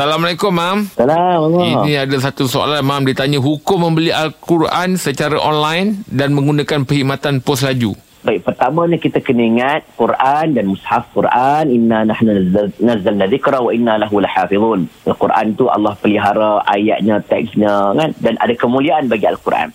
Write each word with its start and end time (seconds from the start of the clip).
Assalamualaikum, 0.00 0.48
Mam. 0.48 0.88
Salam 0.96 1.52
Allah. 1.52 1.84
Ini 1.84 2.08
ada 2.08 2.16
satu 2.16 2.48
soalan, 2.48 2.80
Mam. 2.80 3.04
Ditanya 3.04 3.36
hukum 3.36 3.84
membeli 3.84 4.08
Al-Quran 4.08 4.96
secara 4.96 5.36
online 5.36 6.08
dan 6.08 6.32
menggunakan 6.32 6.88
perkhidmatan 6.88 7.44
pos 7.44 7.60
laju. 7.60 7.92
Baik, 8.24 8.48
pertamanya 8.48 8.96
kita 8.96 9.20
kena 9.20 9.44
ingat 9.44 9.84
Quran 10.00 10.56
dan 10.56 10.72
mushaf 10.72 11.04
Quran 11.12 11.68
inna 11.68 12.08
nahnu 12.08 12.32
nazzal- 12.32 12.80
nazzalna 12.80 13.28
dzikra 13.28 13.60
wa 13.60 13.76
inna 13.76 14.00
lahu 14.00 14.24
lahafizun. 14.24 14.88
Al-Quran 15.04 15.52
tu 15.52 15.68
Allah 15.68 15.92
pelihara 16.00 16.64
ayatnya, 16.64 17.20
teksnya 17.20 17.92
kan 17.92 18.16
dan 18.24 18.40
ada 18.40 18.56
kemuliaan 18.56 19.04
bagi 19.04 19.28
Al-Quran. 19.28 19.68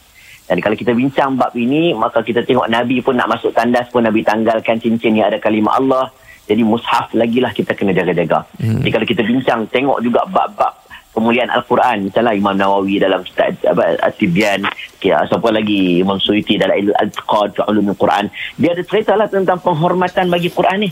Dan 0.50 0.58
kalau 0.58 0.74
kita 0.74 0.98
bincang 0.98 1.38
bab 1.38 1.54
ini, 1.54 1.94
maka 1.94 2.26
kita 2.26 2.42
tengok 2.42 2.66
Nabi 2.66 2.98
pun 3.06 3.14
nak 3.14 3.30
masuk 3.30 3.54
tandas 3.54 3.94
pun 3.94 4.02
Nabi 4.02 4.26
tanggalkan 4.26 4.82
cincin 4.82 5.22
yang 5.22 5.30
ada 5.30 5.38
kalimah 5.38 5.78
Allah. 5.78 6.10
Jadi 6.46 6.62
mushaf 6.62 7.10
lagilah 7.18 7.50
kita 7.52 7.74
kena 7.74 7.92
jaga-jaga. 7.94 8.46
Hmm. 8.62 8.86
Jadi 8.86 8.90
kalau 8.94 9.08
kita 9.10 9.22
bincang, 9.26 9.60
tengok 9.74 9.98
juga 10.06 10.22
bab-bab 10.30 10.86
kemuliaan 11.16 11.48
Al-Quran. 11.48 12.12
Misalnya 12.12 12.36
Imam 12.36 12.54
Nawawi 12.54 13.00
dalam 13.00 13.24
kitab 13.24 13.56
apa 13.64 13.96
At-Tibyan 14.04 14.68
ya, 15.00 15.24
siapa 15.24 15.48
lagi? 15.48 16.04
Imam 16.04 16.20
Suyuti 16.20 16.60
dalam 16.60 16.76
Al-Tiqad 16.76 17.56
fi 17.56 17.62
Ulumul 17.72 17.96
Quran. 17.96 18.28
Dia 18.60 18.76
ada 18.76 18.84
cerita 18.84 19.16
lah 19.16 19.32
tentang 19.32 19.64
penghormatan 19.64 20.28
bagi 20.28 20.52
Quran 20.52 20.86
ni. 20.86 20.90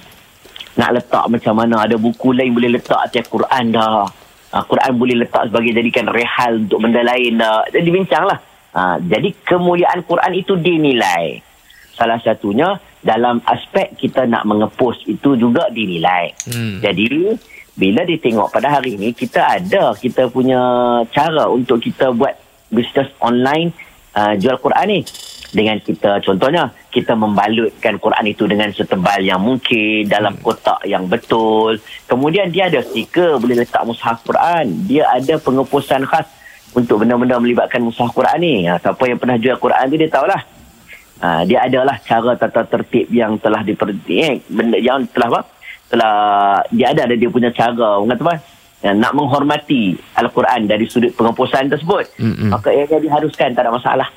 Nak 0.73 0.89
letak 0.89 1.25
macam 1.29 1.53
mana 1.53 1.85
ada 1.85 1.99
buku 1.99 2.33
lain 2.33 2.55
boleh 2.55 2.79
letak 2.79 2.97
atas 2.97 3.29
Quran 3.29 3.75
dah. 3.75 4.09
Ha, 4.53 4.65
Quran 4.65 4.91
boleh 4.97 5.21
letak 5.21 5.49
sebagai 5.49 5.69
jadikan 5.75 6.09
rehal 6.09 6.65
untuk 6.65 6.81
benda 6.81 7.05
lain 7.05 7.37
dah. 7.37 7.67
Jadi 7.69 7.89
bincang 7.93 8.25
lah. 8.25 8.39
Ha, 8.73 8.97
jadi 9.01 9.29
kemuliaan 9.45 10.01
Quran 10.01 10.33
itu 10.33 10.57
dinilai. 10.57 11.41
Salah 11.93 12.17
satunya 12.25 12.73
dalam 13.03 13.43
aspek 13.43 13.93
kita 13.99 14.23
nak 14.25 14.47
mengepos 14.47 15.03
itu 15.05 15.35
juga 15.35 15.67
dinilai. 15.69 16.31
Hmm. 16.47 16.79
jadi 16.79 17.35
bila 17.73 18.05
ditengok 18.05 18.53
pada 18.53 18.79
hari 18.79 18.95
ini 18.95 19.11
kita 19.11 19.59
ada 19.59 19.97
kita 19.97 20.29
punya 20.29 20.61
cara 21.09 21.49
untuk 21.49 21.81
kita 21.81 22.13
buat 22.13 22.37
bisnes 22.69 23.09
online 23.21 23.73
uh, 24.17 24.33
jual 24.37 24.57
Quran 24.61 24.87
ni. 24.89 25.01
Dengan 25.53 25.77
kita 25.77 26.17
contohnya 26.25 26.73
kita 26.89 27.13
membalutkan 27.13 28.01
Quran 28.01 28.25
itu 28.25 28.49
dengan 28.49 28.73
setebal 28.73 29.21
yang 29.21 29.37
mungkin 29.37 30.09
dalam 30.09 30.33
kotak 30.41 30.81
yang 30.89 31.05
betul. 31.05 31.77
Kemudian 32.09 32.49
dia 32.49 32.73
ada 32.73 32.81
stiker 32.81 33.37
boleh 33.37 33.61
letak 33.61 33.85
mushaf 33.85 34.25
Quran. 34.25 34.89
Dia 34.89 35.13
ada 35.13 35.37
pengepusan 35.37 36.09
khas 36.09 36.25
untuk 36.73 37.05
benda-benda 37.05 37.37
melibatkan 37.37 37.85
mushaf 37.85 38.09
Quran 38.17 38.37
ni. 38.41 38.65
Ha, 38.65 38.81
siapa 38.81 39.05
yang 39.05 39.21
pernah 39.21 39.37
jual 39.37 39.61
Quran 39.61 39.85
tu 39.93 39.97
dia 40.01 40.09
tahulah 40.09 40.41
ha, 41.23 41.47
dia 41.47 41.63
adalah 41.63 41.95
cara 42.03 42.35
tata 42.35 42.67
tertib 42.67 43.07
yang 43.07 43.39
telah 43.39 43.63
diper 43.63 43.95
eh, 44.11 44.43
benda 44.51 44.75
yang 44.75 45.07
telah 45.15 45.31
apa? 45.31 45.41
Telah 45.87 46.15
dia 46.67 46.91
ada 46.91 47.07
ada 47.07 47.15
dia 47.15 47.31
punya 47.31 47.49
cara. 47.55 48.03
Orang 48.03 48.11
kata 48.11 48.23
apa? 48.27 48.35
Ya, 48.83 48.91
nak 48.91 49.15
menghormati 49.15 49.95
Al-Quran 50.19 50.67
dari 50.67 50.83
sudut 50.91 51.15
pengepusan 51.15 51.71
tersebut 51.71 52.19
Mm-mm. 52.19 52.51
maka 52.51 52.67
ia 52.67 52.83
diharuskan 52.83 53.55
tak 53.55 53.63
ada 53.63 53.71
masalah. 53.71 54.11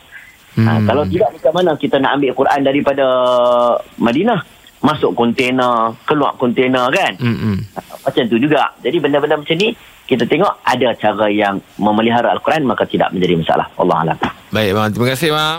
Ha, 0.59 0.83
kalau 0.83 1.07
tidak 1.07 1.31
macam 1.37 1.53
mana 1.55 1.71
kita 1.79 2.03
nak 2.03 2.19
ambil 2.19 2.35
Quran 2.35 2.61
daripada 2.67 3.07
Madinah? 3.95 4.43
Masuk 4.83 5.15
kontena 5.15 5.95
keluar 6.03 6.35
kontena 6.35 6.91
kan? 6.91 7.15
Mm-mm. 7.15 7.63
macam 8.03 8.23
tu 8.27 8.43
juga. 8.43 8.75
Jadi 8.83 8.99
benda-benda 8.99 9.39
macam 9.39 9.55
ni 9.55 9.71
kita 10.07 10.27
tengok 10.27 10.63
ada 10.63 10.89
cara 10.99 11.27
yang 11.31 11.63
memelihara 11.79 12.35
Al-Quran 12.35 12.67
maka 12.67 12.91
tidak 12.91 13.15
menjadi 13.15 13.39
masalah. 13.39 13.67
Allah 13.79 13.97
Alam. 14.03 14.19
Baik, 14.51 14.71
Mam. 14.75 14.89
Terima 14.95 15.07
kasih, 15.15 15.29
Mam. 15.31 15.55